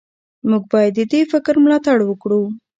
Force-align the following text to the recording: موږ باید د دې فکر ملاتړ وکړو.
موږ 0.49 0.63
باید 0.71 0.91
د 0.97 0.99
دې 1.11 1.21
فکر 1.31 1.55
ملاتړ 1.63 1.97
وکړو. 2.05 2.41